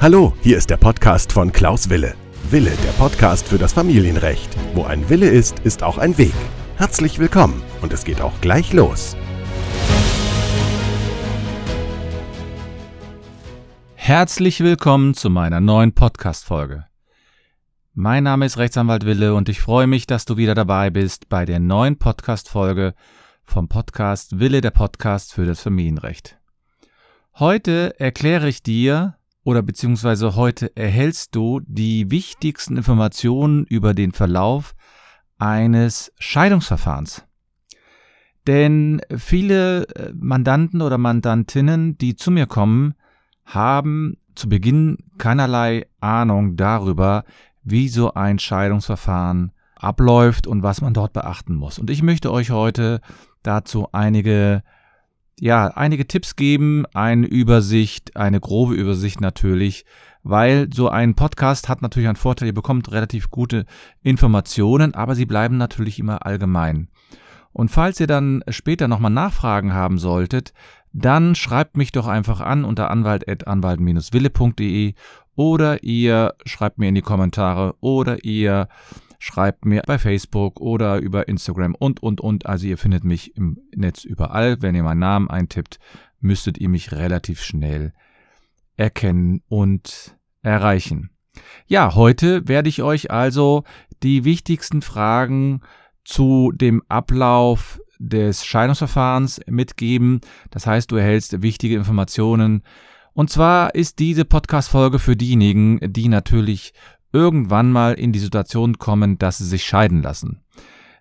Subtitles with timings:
[0.00, 2.14] Hallo, hier ist der Podcast von Klaus Wille.
[2.50, 4.54] Wille, der Podcast für das Familienrecht.
[4.74, 6.34] Wo ein Wille ist, ist auch ein Weg.
[6.76, 9.16] Herzlich willkommen und es geht auch gleich los.
[13.94, 16.84] Herzlich willkommen zu meiner neuen Podcast-Folge.
[17.94, 21.46] Mein Name ist Rechtsanwalt Wille und ich freue mich, dass du wieder dabei bist bei
[21.46, 22.92] der neuen Podcast-Folge
[23.42, 26.36] vom Podcast Wille der Podcast für das Familienrecht.
[27.40, 34.76] Heute erkläre ich dir oder beziehungsweise heute erhältst du die wichtigsten Informationen über den Verlauf
[35.36, 37.24] eines Scheidungsverfahrens.
[38.46, 42.94] Denn viele äh, Mandanten oder Mandantinnen, die zu mir kommen,
[43.44, 47.24] haben zu Beginn keinerlei Ahnung darüber,
[47.64, 51.80] wie so ein Scheidungsverfahren abläuft und was man dort beachten muss.
[51.80, 53.00] Und ich möchte euch heute
[53.42, 54.62] dazu einige
[55.40, 59.84] ja, einige Tipps geben, eine Übersicht, eine grobe Übersicht natürlich,
[60.22, 63.66] weil so ein Podcast hat natürlich einen Vorteil, ihr bekommt relativ gute
[64.02, 66.88] Informationen, aber sie bleiben natürlich immer allgemein.
[67.52, 70.54] Und falls ihr dann später nochmal Nachfragen haben solltet,
[70.92, 74.94] dann schreibt mich doch einfach an unter anwalt.anwalt-wille.de
[75.36, 78.68] oder ihr schreibt mir in die Kommentare oder ihr
[79.24, 82.44] schreibt mir bei Facebook oder über Instagram und, und, und.
[82.44, 84.60] Also ihr findet mich im Netz überall.
[84.60, 85.78] Wenn ihr meinen Namen eintippt,
[86.20, 87.94] müsstet ihr mich relativ schnell
[88.76, 91.08] erkennen und erreichen.
[91.66, 93.64] Ja, heute werde ich euch also
[94.02, 95.62] die wichtigsten Fragen
[96.04, 100.20] zu dem Ablauf des Scheidungsverfahrens mitgeben.
[100.50, 102.62] Das heißt, du erhältst wichtige Informationen.
[103.14, 106.74] Und zwar ist diese Podcast-Folge für diejenigen, die natürlich
[107.14, 110.42] irgendwann mal in die Situation kommen, dass sie sich scheiden lassen.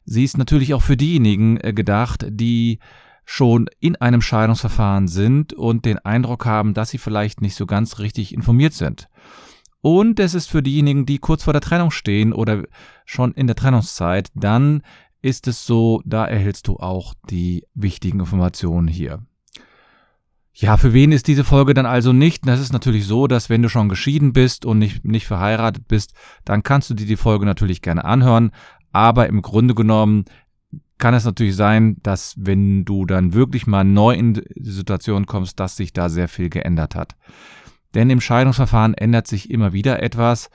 [0.06, 2.80] Sie ist natürlich auch für diejenigen äh, gedacht, die
[3.26, 8.00] schon in einem Scheidungsverfahren sind und den Eindruck haben, dass sie vielleicht nicht so ganz
[8.00, 9.10] richtig informiert sind.
[9.82, 12.64] Und es ist für diejenigen, die kurz vor der Trennung stehen oder
[13.06, 14.84] schon in der Trennungszeit, dann
[15.22, 19.26] ist es so, da erhältst du auch die wichtigen Informationen hier.
[20.56, 22.48] Ja, für wen ist diese Folge dann also nicht?
[22.48, 26.14] Das ist natürlich so, dass wenn du schon geschieden bist und nicht, nicht verheiratet bist,
[26.46, 28.52] dann kannst du dir die Folge natürlich gerne anhören.
[28.92, 30.26] Aber im Grunde genommen
[31.00, 35.60] kann es natürlich sein, dass wenn du dann wirklich mal neu in die Situation kommst,
[35.60, 37.16] dass sich da sehr viel geändert hat.
[37.96, 40.50] Denn im Scheidungsverfahren ändert sich immer wieder etwas.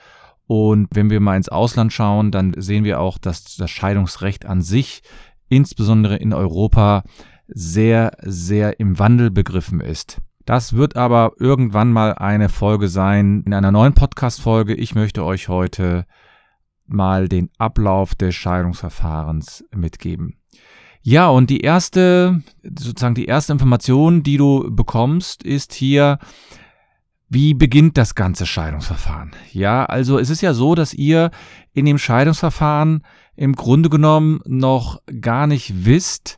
[0.47, 4.63] Und wenn wir mal ins Ausland schauen, dann sehen wir auch, dass das Scheidungsrecht an
[4.63, 5.03] sich,
[5.49, 7.03] insbesondere in Europa,
[7.49, 10.19] sehr, sehr im Wandel begriffen ist.
[10.45, 14.75] Das wird aber irgendwann mal eine Folge sein in einer neuen Podcast-Folge.
[14.75, 16.07] Ich möchte euch heute
[16.87, 20.39] mal den Ablauf des Scheidungsverfahrens mitgeben.
[21.03, 26.19] Ja, und die erste, sozusagen die erste Information, die du bekommst, ist hier,
[27.29, 29.33] wie beginnt das ganze Scheidungsverfahren?
[29.53, 31.31] Ja, also es ist ja so, dass ihr
[31.73, 33.05] in dem Scheidungsverfahren
[33.37, 36.38] im Grunde genommen noch gar nicht wisst,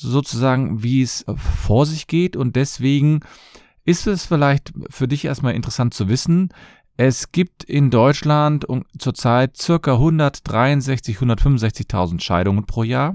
[0.00, 2.36] sozusagen, wie es vor sich geht.
[2.36, 3.20] Und deswegen
[3.84, 6.50] ist es vielleicht für dich erstmal interessant zu wissen,
[7.00, 8.66] es gibt in Deutschland
[8.98, 13.14] zurzeit circa 163, 165.000 Scheidungen pro Jahr.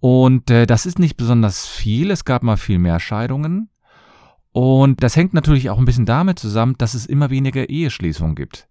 [0.00, 2.10] Und äh, das ist nicht besonders viel.
[2.10, 3.70] Es gab mal viel mehr Scheidungen.
[4.52, 8.68] Und das hängt natürlich auch ein bisschen damit zusammen, dass es immer weniger Eheschließungen gibt.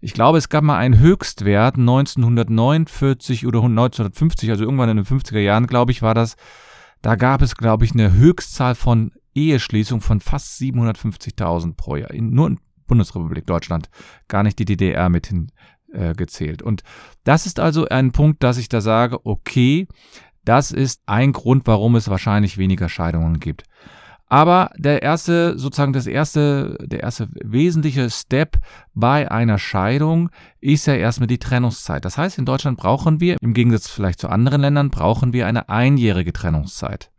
[0.00, 5.38] Ich glaube, es gab mal einen Höchstwert 1949 oder 1950, also irgendwann in den 50er
[5.38, 6.36] Jahren, glaube ich, war das.
[7.02, 12.10] Da gab es, glaube ich, eine Höchstzahl von Eheschließungen von fast 750.000 pro Jahr.
[12.10, 13.88] In, nur in Bundesrepublik Deutschland,
[14.28, 15.28] gar nicht die DDR mit
[15.92, 16.62] hingezählt.
[16.62, 16.82] Äh, Und
[17.24, 19.86] das ist also ein Punkt, dass ich da sage, okay,
[20.44, 23.64] das ist ein Grund, warum es wahrscheinlich weniger Scheidungen gibt.
[24.28, 28.58] Aber der erste, sozusagen das erste, der erste wesentliche Step
[28.92, 32.04] bei einer Scheidung ist ja erstmal die Trennungszeit.
[32.04, 35.68] Das heißt, in Deutschland brauchen wir, im Gegensatz vielleicht zu anderen Ländern, brauchen wir eine
[35.68, 37.10] einjährige Trennungszeit.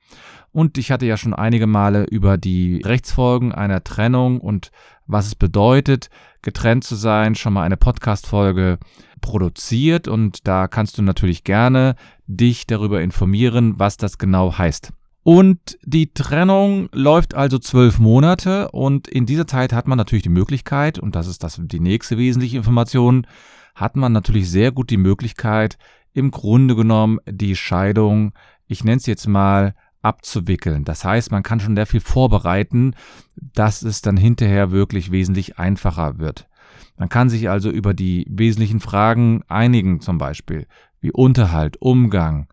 [0.51, 4.72] Und ich hatte ja schon einige Male über die Rechtsfolgen einer Trennung und
[5.05, 6.09] was es bedeutet,
[6.41, 8.79] getrennt zu sein, schon mal eine Podcast-Folge
[9.22, 11.96] produziert und da kannst du natürlich gerne
[12.28, 14.91] dich darüber informieren, was das genau heißt.
[15.28, 20.29] Und die Trennung läuft also zwölf Monate und in dieser Zeit hat man natürlich die
[20.29, 23.28] Möglichkeit, und das ist das die nächste wesentliche Information,
[23.76, 25.78] hat man natürlich sehr gut die Möglichkeit,
[26.14, 28.32] im Grunde genommen die Scheidung,
[28.68, 30.85] ich nenne es jetzt mal, abzuwickeln.
[30.85, 32.94] Das heißt, man kann schon sehr viel vorbereiten,
[33.35, 36.47] dass es dann hinterher wirklich wesentlich einfacher wird.
[36.96, 40.68] Man kann sich also über die wesentlichen Fragen einigen, zum Beispiel
[41.02, 42.47] wie Unterhalt, Umgang,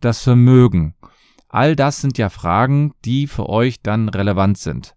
[0.00, 0.94] das Vermögen,
[1.56, 4.94] All das sind ja Fragen, die für euch dann relevant sind.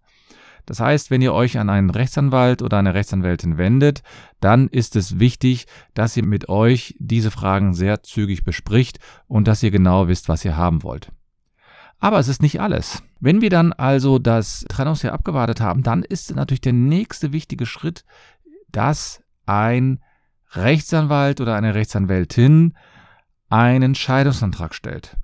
[0.65, 4.03] Das heißt, wenn ihr euch an einen Rechtsanwalt oder eine Rechtsanwältin wendet,
[4.41, 9.63] dann ist es wichtig, dass ihr mit euch diese Fragen sehr zügig bespricht und dass
[9.63, 11.13] ihr genau wisst, was ihr haben wollt.
[11.97, 13.03] Aber es ist nicht alles.
[13.21, 18.03] Wenn wir dann also das Trennungsjahr abgewartet haben, dann ist natürlich der nächste wichtige Schritt,
[18.69, 20.03] dass ein
[20.51, 22.73] Rechtsanwalt oder eine Rechtsanwältin
[23.47, 25.15] einen Scheidungsantrag stellt.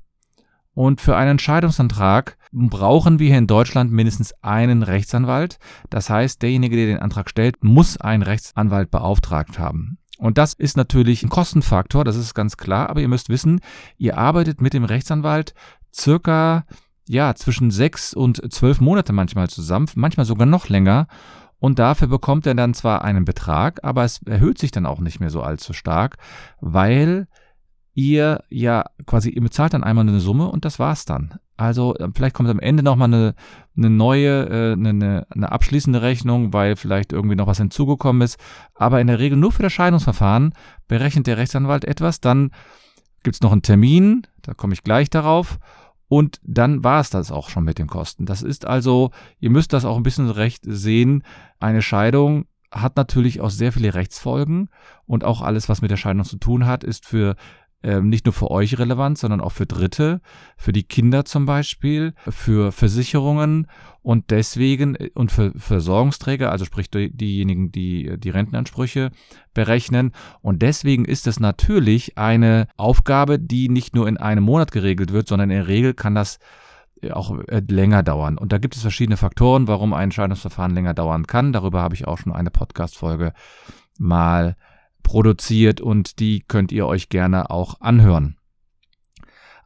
[0.76, 5.58] Und für einen Scheidungsantrag brauchen wir hier in Deutschland mindestens einen Rechtsanwalt.
[5.90, 9.98] Das heißt, derjenige, der den Antrag stellt, muss einen Rechtsanwalt beauftragt haben.
[10.18, 13.60] Und das ist natürlich ein Kostenfaktor, das ist ganz klar, aber ihr müsst wissen,
[13.98, 15.54] ihr arbeitet mit dem Rechtsanwalt
[15.94, 16.66] circa
[17.08, 21.08] ja, zwischen sechs und zwölf Monate manchmal zusammen, manchmal sogar noch länger.
[21.60, 25.20] Und dafür bekommt er dann zwar einen Betrag, aber es erhöht sich dann auch nicht
[25.20, 26.18] mehr so allzu stark,
[26.60, 27.28] weil
[27.96, 31.40] ihr ja quasi, ihr bezahlt dann einmal eine Summe und das war's dann.
[31.58, 33.36] Also äh, vielleicht kommt am Ende nochmal eine,
[33.78, 38.38] eine neue, äh, eine, eine abschließende Rechnung, weil vielleicht irgendwie noch was hinzugekommen ist.
[38.74, 40.54] Aber in der Regel nur für das Scheidungsverfahren
[40.88, 42.52] berechnet der Rechtsanwalt etwas, dann
[43.24, 45.58] gibt's noch einen Termin, da komme ich gleich darauf.
[46.08, 48.26] Und dann war es das auch schon mit den Kosten.
[48.26, 49.10] Das ist also,
[49.40, 51.24] ihr müsst das auch ein bisschen recht sehen.
[51.60, 54.70] Eine Scheidung hat natürlich auch sehr viele Rechtsfolgen
[55.06, 57.36] und auch alles, was mit der Scheidung zu tun hat, ist für
[57.86, 60.20] ähm, nicht nur für euch relevant, sondern auch für Dritte,
[60.58, 63.68] für die Kinder zum Beispiel, für Versicherungen
[64.02, 69.12] und deswegen äh, und für Versorgungsträger, also sprich diejenigen, die die Rentenansprüche
[69.54, 70.14] berechnen.
[70.42, 75.28] Und deswegen ist es natürlich eine Aufgabe, die nicht nur in einem Monat geregelt wird,
[75.28, 76.40] sondern in der Regel kann das
[77.04, 78.40] äh, auch äh, länger dauern.
[78.40, 81.54] Und da gibt es verschiedene Faktoren, warum ein Entscheidungsverfahren länger dauern kann.
[81.54, 83.32] Darüber habe ich auch schon eine Podcast-Folge
[84.00, 84.56] mal
[85.06, 88.36] produziert und die könnt ihr euch gerne auch anhören.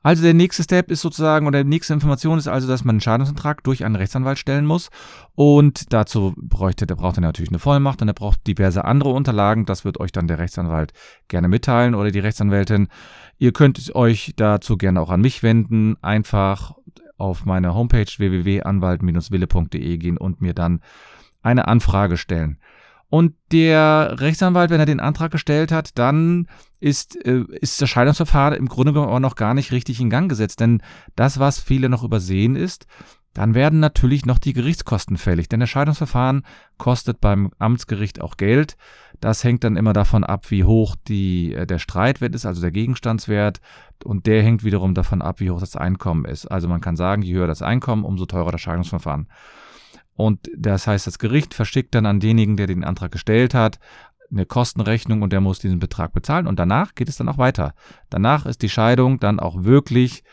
[0.02, 3.02] Also der nächste Step ist sozusagen, oder die nächste Information ist also, dass man einen
[3.02, 4.90] Schadensantrag durch einen Rechtsanwalt stellen muss.
[5.36, 9.66] Und dazu bräuchte, der braucht er natürlich eine Vollmacht und er braucht diverse andere Unterlagen.
[9.66, 10.94] Das wird euch dann der Rechtsanwalt
[11.28, 12.88] gerne mitteilen oder die Rechtsanwältin.
[13.40, 15.98] Ihr könnt euch dazu gerne auch an mich wenden.
[16.02, 16.76] Einfach
[17.18, 20.82] auf meine Homepage www.anwalt-wille.de gehen und mir dann
[21.42, 22.58] eine Anfrage stellen.
[23.10, 26.48] Und der Rechtsanwalt, wenn er den Antrag gestellt hat, dann
[26.80, 30.30] ist, äh, ist das Scheidungsverfahren im Grunde genommen aber noch gar nicht richtig in Gang
[30.30, 30.60] gesetzt.
[30.60, 30.82] Denn
[31.16, 32.86] das, was viele noch übersehen ist,
[33.34, 35.50] dann werden natürlich noch die Gerichtskosten fällig.
[35.50, 36.44] Denn das Scheidungsverfahren
[36.78, 38.76] kostet beim Amtsgericht auch Geld.
[39.20, 42.72] Das hängt dann immer davon ab, wie hoch die, äh, der Streitwert ist, also der
[42.72, 43.60] Gegenstandswert.
[44.04, 46.46] Und der hängt wiederum davon ab, wie hoch das Einkommen ist.
[46.46, 49.28] Also man kann sagen, je höher das Einkommen, umso teurer das Scheidungsverfahren.
[50.20, 53.80] Und das heißt, das Gericht verschickt dann an denjenigen, der den Antrag gestellt hat,
[54.30, 56.46] eine Kostenrechnung und der muss diesen Betrag bezahlen.
[56.46, 57.74] Und danach geht es dann auch weiter.
[58.10, 60.26] Danach ist die Scheidung dann auch wirklich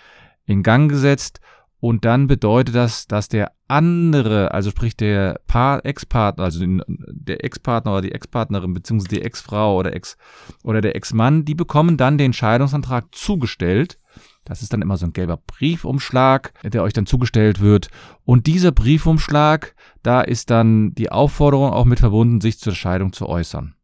[0.45, 1.39] in Gang gesetzt.
[1.79, 5.41] Und dann bedeutet das, dass der andere, also sprich der
[5.85, 10.17] Ex-Partner, also der Ex-Partner oder die Ex-Partnerin, beziehungsweise die Ex-Frau oder Ex
[10.65, 14.01] oder der Ex-Mann, die bekommen dann den Scheidungsantrag zugestellt
[14.47, 17.89] das ist dann immer so ein gelber Briefumschlag, der euch dann zugestellt wird.
[18.25, 23.29] Und dieser Briefumschlag, da ist dann die Aufforderung auch mit verbunden, sich zur Scheidung zu
[23.29, 23.75] äußern.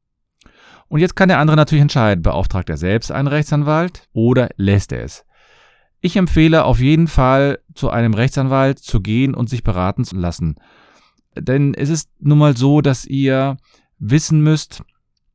[0.88, 5.02] Und jetzt kann der andere natürlich entscheiden, beauftragt er selbst einen Rechtsanwalt oder lässt er
[5.02, 5.24] es.
[6.00, 10.56] Ich empfehle auf jeden Fall zu einem Rechtsanwalt zu gehen und sich beraten zu lassen.
[11.36, 13.56] Denn es ist nun mal so, dass ihr
[13.98, 14.82] wissen müsst,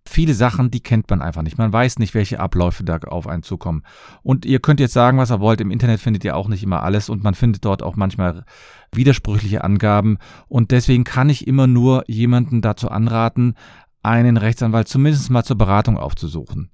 [0.07, 1.57] viele Sachen, die kennt man einfach nicht.
[1.57, 3.83] Man weiß nicht, welche Abläufe da auf einen zukommen.
[4.23, 5.61] Und ihr könnt jetzt sagen, was ihr wollt.
[5.61, 8.43] Im Internet findet ihr auch nicht immer alles und man findet dort auch manchmal
[8.91, 10.17] widersprüchliche Angaben.
[10.47, 13.55] Und deswegen kann ich immer nur jemanden dazu anraten,
[14.03, 16.71] einen Rechtsanwalt zumindest mal zur Beratung aufzusuchen.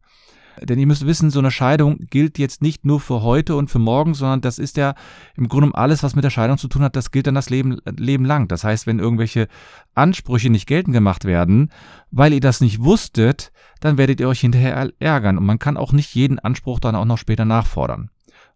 [0.61, 3.79] Denn ihr müsst wissen, so eine Scheidung gilt jetzt nicht nur für heute und für
[3.79, 4.95] morgen, sondern das ist ja
[5.35, 7.49] im Grunde um alles, was mit der Scheidung zu tun hat, das gilt dann das
[7.49, 8.47] Leben, Leben lang.
[8.47, 9.47] Das heißt, wenn irgendwelche
[9.95, 11.71] Ansprüche nicht geltend gemacht werden,
[12.11, 15.91] weil ihr das nicht wusstet, dann werdet ihr euch hinterher ärgern und man kann auch
[15.91, 18.09] nicht jeden Anspruch dann auch noch später nachfordern.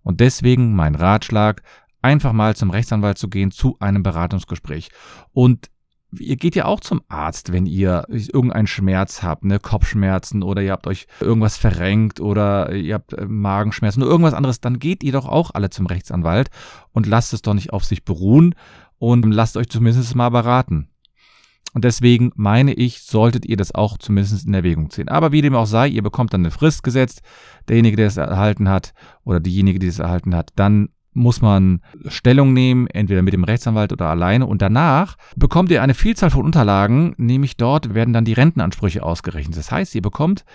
[0.04, 1.64] Und deswegen mein Ratschlag,
[2.02, 4.90] einfach mal zum Rechtsanwalt zu gehen zu einem Beratungsgespräch.
[5.34, 5.70] Und
[6.20, 10.72] Ihr geht ja auch zum Arzt, wenn ihr irgendeinen Schmerz habt, ne, Kopfschmerzen oder ihr
[10.72, 15.12] habt euch irgendwas verrenkt oder ihr habt äh, Magenschmerzen oder irgendwas anderes, dann geht ihr
[15.12, 16.50] doch auch alle zum Rechtsanwalt
[16.92, 18.56] und lasst es doch nicht auf sich beruhen
[19.00, 20.90] und lasst euch zumindest mal beraten.
[21.74, 25.10] Und deswegen meine ich, solltet ihr das auch zumindest in Erwägung ziehen.
[25.10, 27.22] Aber wie dem auch sei, ihr bekommt dann eine Frist gesetzt.
[27.70, 28.94] Derjenige, der es erhalten hat
[29.24, 33.92] oder diejenige, die es erhalten hat, dann muss man Stellung nehmen, entweder mit dem Rechtsanwalt
[33.92, 34.46] oder alleine.
[34.46, 39.58] Und danach bekommt ihr eine Vielzahl von Unterlagen, nämlich dort werden dann die Rentenansprüche ausgerechnet.
[39.58, 40.46] Das heißt, ihr bekommt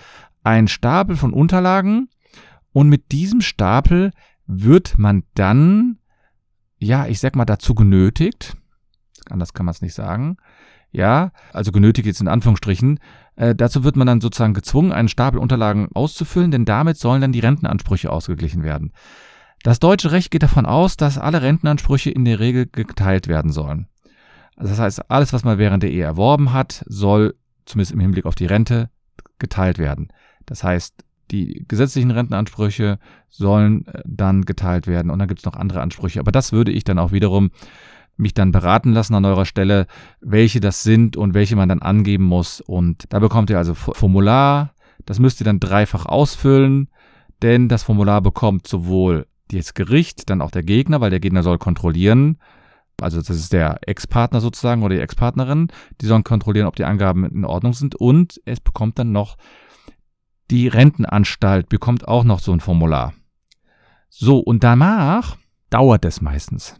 [0.43, 2.09] einen Stapel von Unterlagen
[2.71, 4.11] und mit diesem Stapel
[4.45, 5.99] wird man dann
[6.83, 8.55] ja, ich sag mal, dazu genötigt,
[9.29, 10.37] anders kann man es nicht sagen,
[10.91, 12.99] ja, also genötigt jetzt in Anführungsstrichen,
[13.35, 17.31] äh, dazu wird man dann sozusagen gezwungen, einen Stapel Unterlagen auszufüllen, denn damit sollen dann
[17.31, 18.91] die Rentenansprüche ausgeglichen werden.
[19.63, 23.87] Das deutsche Recht geht davon aus, dass alle Rentenansprüche in der Regel geteilt werden sollen.
[24.57, 28.25] Also das heißt, alles, was man während der Ehe erworben hat, soll zumindest im Hinblick
[28.25, 28.89] auf die Rente
[29.39, 30.09] geteilt werden.
[30.45, 30.93] Das heißt,
[31.31, 36.19] die gesetzlichen Rentenansprüche sollen äh, dann geteilt werden und dann gibt es noch andere Ansprüche.
[36.19, 37.51] Aber das würde ich dann auch wiederum
[38.17, 39.87] mich dann beraten lassen an eurer Stelle,
[40.19, 42.59] welche das sind und welche man dann angeben muss.
[42.59, 44.73] Und da bekommt ihr also Formular,
[45.05, 46.89] das müsst ihr dann dreifach ausfüllen,
[47.41, 49.25] denn das Formular bekommt sowohl
[49.57, 52.37] das Gericht, dann auch der Gegner, weil der Gegner soll kontrollieren,
[53.01, 55.67] also das ist der Ex-Partner sozusagen oder die Ex-Partnerin,
[56.01, 59.37] die sollen kontrollieren, ob die Angaben in Ordnung sind und es bekommt dann noch
[60.51, 63.13] die Rentenanstalt, bekommt auch noch so ein Formular.
[64.09, 65.37] So, und danach
[65.69, 66.79] dauert es meistens.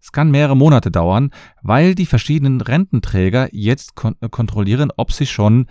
[0.00, 1.30] Es kann mehrere Monate dauern,
[1.62, 5.66] weil die verschiedenen Rententräger jetzt kon äh, kontrollieren, ob sie schon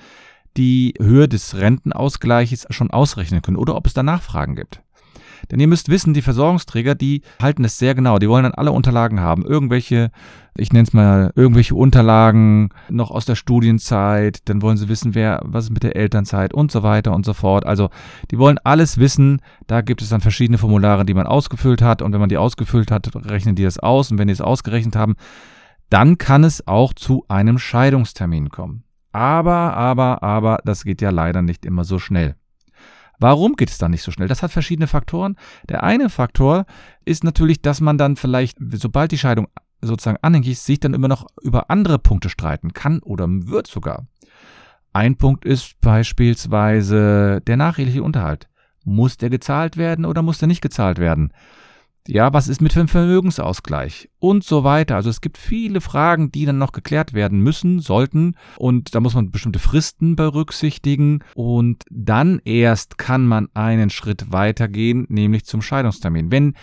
[0.57, 4.81] die Höhe des Rentenausgleiches schon ausrechnen können oder ob es da Nachfragen gibt.
[5.49, 8.19] Denn ihr müsst wissen, die Versorgungsträger, die halten es sehr genau.
[8.19, 9.45] Die wollen dann alle Unterlagen haben.
[9.45, 10.11] Irgendwelche,
[10.57, 14.47] ich nenne es mal, irgendwelche Unterlagen noch aus der Studienzeit.
[14.49, 17.33] Dann wollen sie wissen, wer, was ist mit der Elternzeit und so weiter und so
[17.33, 17.65] fort.
[17.65, 17.89] Also,
[18.29, 19.41] die wollen alles wissen.
[19.67, 22.01] Da gibt es dann verschiedene Formulare, die man ausgefüllt hat.
[22.01, 24.11] Und wenn man die ausgefüllt hat, rechnen die das aus.
[24.11, 25.15] Und wenn die es ausgerechnet haben,
[25.89, 28.83] dann kann es auch zu einem Scheidungstermin kommen.
[29.11, 32.35] Aber, aber, aber, das geht ja leider nicht immer so schnell.
[33.21, 34.27] Warum geht es dann nicht so schnell?
[34.27, 35.37] Das hat verschiedene Faktoren.
[35.69, 36.65] Der eine Faktor
[37.05, 39.47] ist natürlich, dass man dann vielleicht, sobald die Scheidung
[39.79, 44.07] sozusagen anhängig ist, sich dann immer noch über andere Punkte streiten kann oder wird sogar.
[44.91, 48.49] Ein Punkt ist beispielsweise der nacheheliche Unterhalt.
[48.85, 51.31] Muss der gezahlt werden oder muss der nicht gezahlt werden?
[52.07, 54.09] Ja, was ist mit dem Vermögensausgleich?
[54.19, 54.95] Und so weiter.
[54.95, 58.35] Also es gibt viele Fragen, die dann noch geklärt werden müssen, sollten.
[58.57, 61.23] Und da muss man bestimmte Fristen berücksichtigen.
[61.35, 66.31] Und dann erst kann man einen Schritt weitergehen, nämlich zum Scheidungstermin.
[66.31, 66.55] Wenn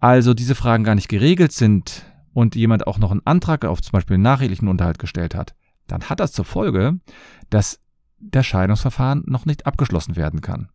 [0.00, 3.92] also diese Fragen gar nicht geregelt sind und jemand auch noch einen Antrag auf zum
[3.92, 5.54] Beispiel einen nachehelichen Unterhalt gestellt hat,
[5.86, 6.98] dann hat das zur Folge,
[7.48, 7.80] dass
[8.18, 10.68] das Scheidungsverfahren noch nicht abgeschlossen werden kann.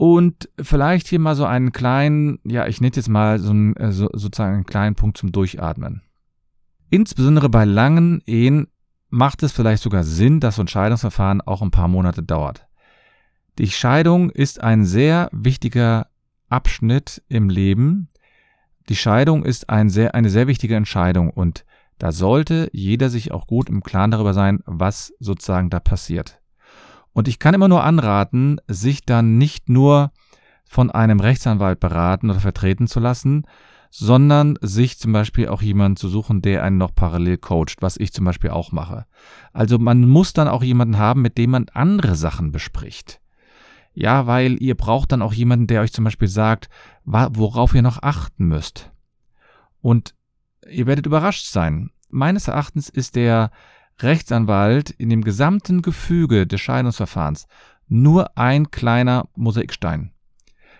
[0.00, 3.92] Und vielleicht hier mal so einen kleinen, ja, ich nenne jetzt mal so, einen, äh,
[3.92, 6.00] so sozusagen einen kleinen Punkt zum Durchatmen.
[6.88, 8.68] Insbesondere bei langen Ehen
[9.10, 12.66] macht es vielleicht sogar Sinn, dass so ein Scheidungsverfahren auch ein paar Monate dauert.
[13.58, 16.06] Die Scheidung ist ein sehr wichtiger
[16.48, 18.08] Abschnitt im Leben.
[18.88, 21.66] Die Scheidung ist ein sehr, eine sehr wichtige Entscheidung und
[21.98, 26.39] da sollte jeder sich auch gut im Klaren darüber sein, was sozusagen da passiert.
[27.12, 30.12] Und ich kann immer nur anraten, sich dann nicht nur
[30.64, 33.44] von einem Rechtsanwalt beraten oder vertreten zu lassen,
[33.90, 38.12] sondern sich zum Beispiel auch jemanden zu suchen, der einen noch parallel coacht, was ich
[38.12, 39.04] zum Beispiel auch mache.
[39.52, 43.20] Also man muss dann auch jemanden haben, mit dem man andere Sachen bespricht.
[43.92, 46.68] Ja, weil ihr braucht dann auch jemanden, der euch zum Beispiel sagt,
[47.04, 48.92] worauf ihr noch achten müsst.
[49.80, 50.14] Und
[50.68, 51.90] ihr werdet überrascht sein.
[52.08, 53.50] Meines Erachtens ist der
[54.02, 57.46] Rechtsanwalt in dem gesamten Gefüge des Scheidungsverfahrens
[57.88, 60.12] nur ein kleiner Mosaikstein.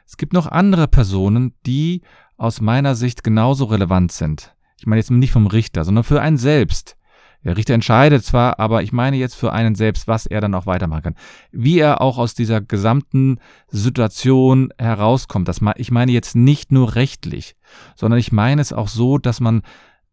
[0.06, 2.02] Es gibt noch andere Personen, die
[2.36, 4.54] aus meiner Sicht genauso relevant sind.
[4.78, 6.96] Ich meine jetzt nicht vom Richter, sondern für einen selbst.
[7.44, 10.66] Der Richter entscheidet zwar, aber ich meine jetzt für einen selbst, was er dann auch
[10.66, 11.16] weitermachen kann.
[11.52, 15.48] Wie er auch aus dieser gesamten Situation herauskommt.
[15.48, 17.56] Das, ich meine jetzt nicht nur rechtlich,
[17.96, 19.62] sondern ich meine es auch so, dass man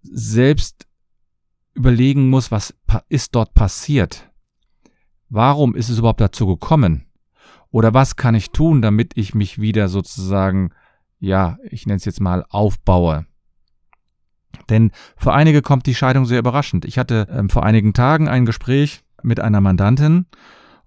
[0.02, 0.87] selbst
[1.78, 2.74] überlegen muss, was
[3.08, 4.30] ist dort passiert?
[5.30, 7.06] Warum ist es überhaupt dazu gekommen?
[7.70, 10.72] Oder was kann ich tun, damit ich mich wieder sozusagen,
[11.20, 13.26] ja, ich nenne es jetzt mal, aufbaue?
[14.70, 16.86] Denn für einige kommt die Scheidung sehr überraschend.
[16.86, 20.26] Ich hatte ähm, vor einigen Tagen ein Gespräch mit einer Mandantin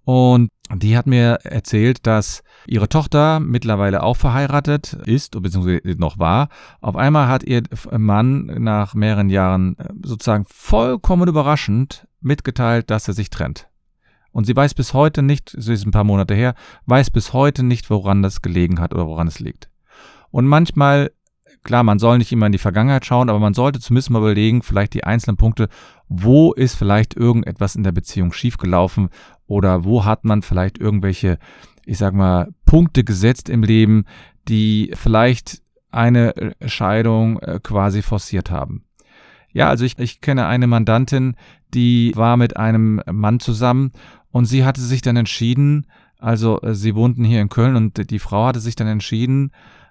[0.05, 6.49] und die hat mir erzählt, dass ihre Tochter mittlerweile auch verheiratet ist, beziehungsweise noch war.
[6.81, 13.15] Auf einmal hat ihr Mann nach mehreren Jahren äh, sozusagen vollkommen überraschend mitgeteilt, dass er
[13.15, 13.69] sich trennt.
[14.33, 16.55] Und sie weiß bis heute nicht, es ist ein paar Monate her,
[16.87, 19.71] weiß bis heute nicht, woran das gelegen hat oder woran es liegt.
[20.31, 21.11] Und manchmal,
[21.63, 24.63] klar, man soll nicht immer in die Vergangenheit schauen, aber man sollte zumindest mal überlegen,
[24.63, 25.69] vielleicht die einzelnen Punkte,
[26.09, 29.11] wo ist vielleicht irgendetwas in der Beziehung schiefgelaufen
[29.47, 31.39] oder wo hat man vielleicht irgendwelche,
[31.85, 34.05] ich sag mal, Punkte gesetzt im Leben,
[34.49, 38.85] die vielleicht eine Scheidung äh, quasi forciert haben.
[39.53, 41.35] Ja, also ich, ich kenne eine Mandantin,
[41.75, 43.93] die war mit einem Mann zusammen
[44.31, 45.87] und sie hatte sich dann entschieden,
[46.19, 49.51] also äh, sie wohnten hier in Köln und die Frau hatte sich dann entschieden,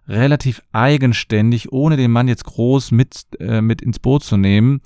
[0.09, 4.81] relativ eigenständig, ohne den Mann jetzt groß mit, äh, mit ins Boot zu nehmen,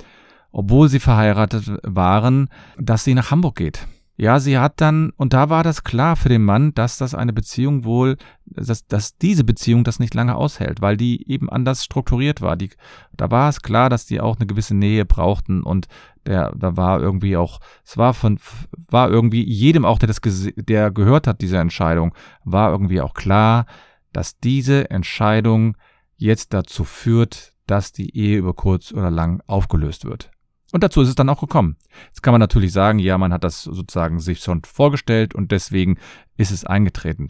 [0.52, 3.88] obwohl sie verheiratet waren, dass sie nach Hamburg geht.
[4.16, 7.34] Ja, sie hat dann, und da war das klar für den Mann, dass das eine
[7.34, 12.40] Beziehung wohl, dass, dass diese Beziehung das nicht lange aushält, weil die eben anders strukturiert
[12.40, 12.56] war.
[12.56, 12.70] Die,
[13.18, 15.88] da war es klar, dass die auch eine gewisse Nähe brauchten und
[16.28, 18.40] der, da war irgendwie auch, es war von,
[18.88, 20.22] war irgendwie jedem auch, der das,
[20.56, 22.14] der gehört hat, diese Entscheidung,
[22.44, 23.66] war irgendwie auch klar,
[24.14, 25.76] dass diese Entscheidung
[26.16, 30.32] jetzt dazu führt, dass die Ehe über kurz oder lang aufgelöst wird.
[30.72, 31.78] Und dazu ist es dann auch gekommen.
[32.08, 35.98] Jetzt kann man natürlich sagen, ja, man hat das sozusagen sich schon vorgestellt und deswegen
[36.36, 37.28] ist es eingetreten.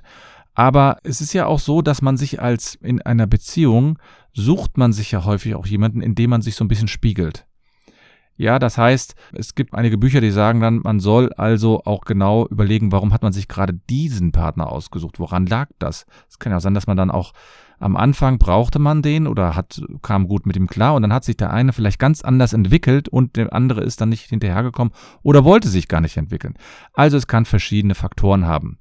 [0.53, 3.99] Aber es ist ja auch so, dass man sich als in einer Beziehung
[4.33, 7.45] sucht man sich ja häufig auch jemanden, in dem man sich so ein bisschen spiegelt.
[8.35, 12.47] Ja, das heißt, es gibt einige Bücher, die sagen dann, man soll also auch genau
[12.47, 15.19] überlegen, warum hat man sich gerade diesen Partner ausgesucht?
[15.19, 16.05] Woran lag das?
[16.29, 17.33] Es kann ja sein, dass man dann auch
[17.79, 21.25] am Anfang brauchte man den oder hat, kam gut mit ihm klar und dann hat
[21.25, 25.43] sich der eine vielleicht ganz anders entwickelt und der andere ist dann nicht hinterhergekommen oder
[25.43, 26.55] wollte sich gar nicht entwickeln.
[26.93, 28.79] Also es kann verschiedene Faktoren haben.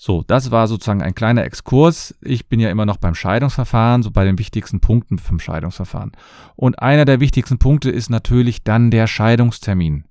[0.00, 2.14] So, das war sozusagen ein kleiner Exkurs.
[2.22, 6.12] Ich bin ja immer noch beim Scheidungsverfahren, so bei den wichtigsten Punkten vom Scheidungsverfahren.
[6.54, 10.04] Und einer der wichtigsten Punkte ist natürlich dann der Scheidungstermin.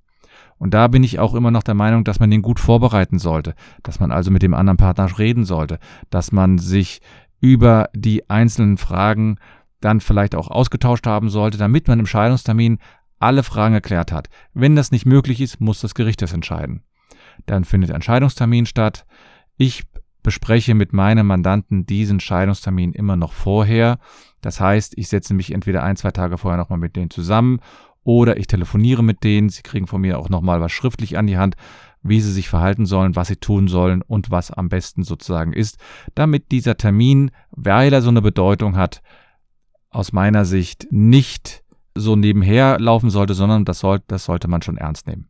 [0.57, 3.55] Und da bin ich auch immer noch der Meinung, dass man den gut vorbereiten sollte,
[3.81, 5.79] dass man also mit dem anderen Partner reden sollte,
[6.09, 6.99] dass man sich
[7.39, 9.37] über die einzelnen Fragen
[9.79, 12.79] dann vielleicht auch ausgetauscht haben sollte, damit man im Scheidungstermin
[13.19, 14.27] alle Fragen erklärt hat.
[14.53, 16.83] Wenn das nicht möglich ist, muss das Gericht das entscheiden.
[17.45, 19.05] Dann findet ein Scheidungstermin statt.
[19.57, 19.83] Ich
[20.23, 23.99] bespreche mit meinem Mandanten diesen Scheidungstermin immer noch vorher.
[24.41, 27.59] Das heißt, ich setze mich entweder ein, zwei Tage vorher nochmal mit denen zusammen
[28.03, 29.49] oder ich telefoniere mit denen.
[29.49, 31.55] Sie kriegen von mir auch nochmal was schriftlich an die Hand,
[32.03, 35.77] wie sie sich verhalten sollen, was sie tun sollen und was am besten sozusagen ist,
[36.15, 39.01] damit dieser Termin, weil er so eine Bedeutung hat,
[39.89, 41.63] aus meiner Sicht nicht
[41.95, 45.29] so nebenher laufen sollte, sondern das, soll, das sollte man schon ernst nehmen.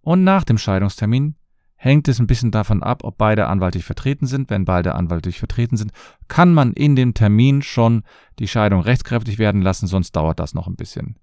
[0.00, 1.34] Und nach dem Scheidungstermin
[1.78, 4.50] hängt es ein bisschen davon ab, ob beide anwaltlich vertreten sind.
[4.50, 5.92] Wenn beide anwaltlich vertreten sind,
[6.26, 8.02] kann man in dem Termin schon
[8.40, 11.16] die Scheidung rechtskräftig werden lassen, sonst dauert das noch ein bisschen.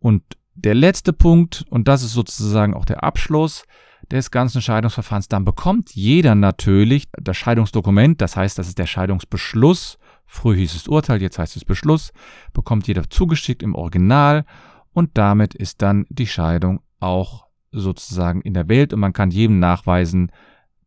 [0.00, 0.22] Und
[0.54, 3.64] der letzte Punkt, und das ist sozusagen auch der Abschluss
[4.10, 9.98] des ganzen Scheidungsverfahrens, dann bekommt jeder natürlich das Scheidungsdokument, das heißt, das ist der Scheidungsbeschluss,
[10.24, 12.12] früher hieß es Urteil, jetzt heißt es Beschluss,
[12.54, 14.44] bekommt jeder zugeschickt im Original
[14.92, 19.58] und damit ist dann die Scheidung auch sozusagen in der Welt und man kann jedem
[19.58, 20.30] nachweisen,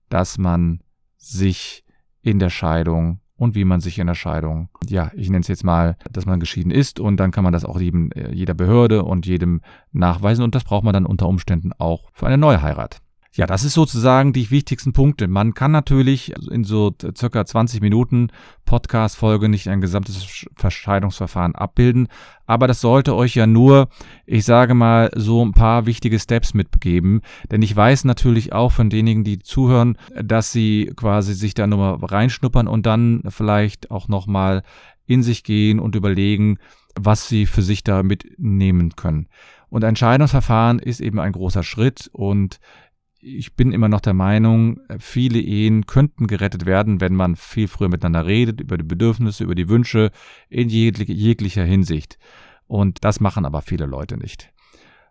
[0.10, 0.82] dass man
[1.18, 1.84] sich
[2.22, 5.64] in der Scheidung und wie man sich in der Scheidung, ja, ich nenne es jetzt
[5.64, 9.04] mal, dass man geschieden ist und dann kann man das auch jedem, äh, jeder Behörde
[9.04, 13.02] und jedem nachweisen und das braucht man dann unter Umständen auch für eine neue Heirat.
[13.36, 15.28] Ja, das ist sozusagen die wichtigsten Punkte.
[15.28, 18.30] Man kann natürlich in so circa 20 Minuten
[18.64, 22.08] Podcast-Folge nicht ein gesamtes Verscheidungsverfahren abbilden,
[22.46, 23.90] aber das sollte euch ja nur,
[24.26, 28.90] ich sage mal, so ein paar wichtige Steps mitgeben, denn ich weiß natürlich auch von
[28.90, 34.64] denjenigen, die zuhören, dass sie quasi sich da nochmal reinschnuppern und dann vielleicht auch nochmal
[35.08, 36.58] in sich gehen und überlegen,
[36.98, 39.28] was sie für sich da mitnehmen können.
[39.70, 42.60] Und ein Scheidungsverfahren ist eben ein großer Schritt und
[43.26, 47.90] ich bin immer noch der Meinung, viele Ehen könnten gerettet werden, wenn man viel früher
[47.90, 50.12] miteinander redet, über die Bedürfnisse, über die Wünsche
[50.48, 52.20] in jeglicher Hinsicht.
[52.68, 54.52] Und das machen aber viele Leute nicht.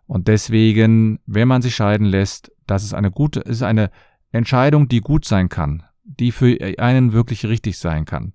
[0.07, 3.91] Und deswegen, wenn man sich scheiden lässt, das ist eine gute, ist eine
[4.31, 8.33] Entscheidung, die gut sein kann, die für einen wirklich richtig sein kann.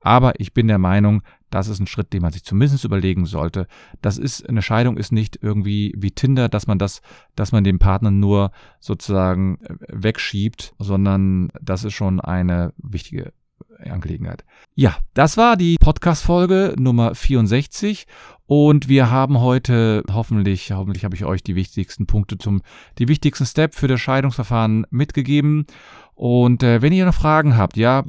[0.00, 3.66] Aber ich bin der Meinung, das ist ein Schritt, den man sich zumindest überlegen sollte.
[4.00, 7.02] Das ist, eine Scheidung ist nicht irgendwie wie Tinder, dass man das,
[7.36, 13.32] dass man den Partner nur sozusagen äh, wegschiebt, sondern das ist schon eine wichtige
[13.78, 14.44] Angelegenheit.
[14.74, 18.06] Ja, das war die Podcast-Folge Nummer 64
[18.46, 22.62] und wir haben heute hoffentlich, hoffentlich habe ich euch die wichtigsten Punkte zum,
[22.98, 25.66] die wichtigsten Step für das Scheidungsverfahren mitgegeben.
[26.14, 28.04] Und äh, wenn ihr noch Fragen habt, ja,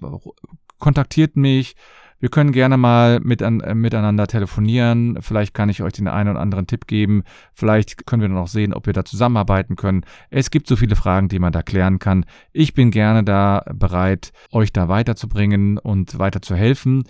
[0.80, 1.76] kontaktiert mich.
[2.22, 5.18] Wir können gerne mal mit an, äh, miteinander telefonieren.
[5.22, 7.24] Vielleicht kann ich euch den einen oder anderen Tipp geben.
[7.52, 10.04] Vielleicht können wir noch sehen, ob wir da zusammenarbeiten können.
[10.30, 12.26] Es gibt so viele Fragen, die man da klären kann.
[12.54, 17.06] Ich bin gerne da bereit, euch da weiterzubringen und weiter zu helfen.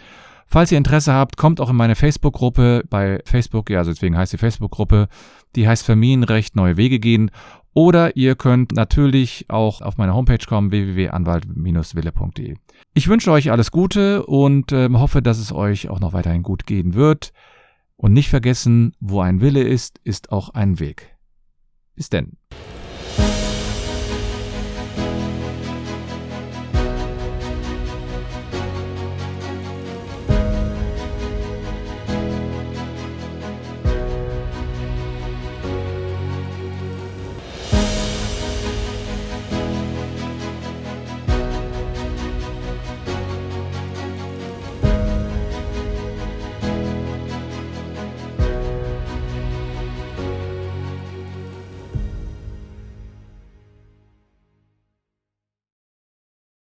[0.47, 4.34] Falls ihr Interesse habt, kommt auch in meine Facebook-Gruppe bei Facebook, ja, also deswegen heißt
[4.34, 5.08] die Facebook-Gruppe,
[5.56, 7.32] die heißt Familienrecht Neue Wege gehen.
[7.73, 12.55] Oder ihr könnt natürlich auch auf meine Homepage kommen, www.anwalt-wille.de.
[12.93, 16.65] Ich wünsche euch alles Gute und äh, hoffe, dass es euch auch noch weiterhin gut
[16.65, 17.31] gehen wird.
[17.95, 21.15] Und nicht vergessen, wo ein Wille ist, ist auch ein Weg.
[21.95, 22.38] Bis denn.